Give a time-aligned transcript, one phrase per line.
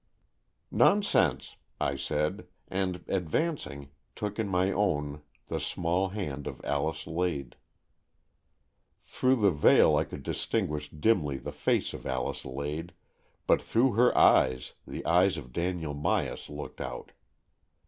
[0.71, 7.55] "Nonsense," I said; and, advancing, took in my own the small hand of Alice Lade.
[9.03, 12.93] Through the veil I could distinguish dimly the face of Alice Lade,
[13.45, 17.11] but through her eyes the eyes of Daniel Myas looked out.